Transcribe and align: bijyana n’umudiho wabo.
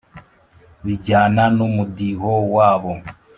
bijyana 0.85 1.43
n’umudiho 1.55 2.31
wabo. 2.55 2.91